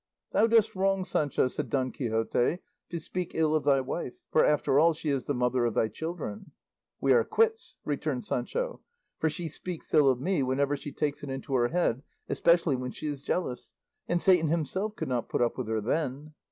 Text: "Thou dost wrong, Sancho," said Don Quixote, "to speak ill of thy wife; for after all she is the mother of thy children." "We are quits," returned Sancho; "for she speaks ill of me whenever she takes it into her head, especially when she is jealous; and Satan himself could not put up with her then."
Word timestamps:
"Thou 0.31 0.47
dost 0.47 0.75
wrong, 0.75 1.05
Sancho," 1.05 1.47
said 1.47 1.69
Don 1.69 1.91
Quixote, 1.91 2.57
"to 2.89 2.99
speak 2.99 3.35
ill 3.35 3.53
of 3.53 3.65
thy 3.65 3.79
wife; 3.81 4.15
for 4.31 4.43
after 4.43 4.79
all 4.79 4.93
she 4.95 5.09
is 5.11 5.25
the 5.27 5.35
mother 5.35 5.63
of 5.63 5.75
thy 5.75 5.89
children." 5.89 6.53
"We 6.99 7.13
are 7.13 7.23
quits," 7.23 7.77
returned 7.85 8.23
Sancho; 8.23 8.81
"for 9.19 9.29
she 9.29 9.47
speaks 9.47 9.93
ill 9.93 10.09
of 10.09 10.19
me 10.19 10.41
whenever 10.41 10.75
she 10.75 10.91
takes 10.91 11.21
it 11.21 11.29
into 11.29 11.53
her 11.53 11.67
head, 11.67 12.01
especially 12.27 12.75
when 12.75 12.89
she 12.89 13.05
is 13.05 13.21
jealous; 13.21 13.75
and 14.07 14.19
Satan 14.19 14.47
himself 14.49 14.95
could 14.95 15.07
not 15.07 15.29
put 15.29 15.39
up 15.43 15.55
with 15.55 15.67
her 15.67 15.81
then." 15.81 16.33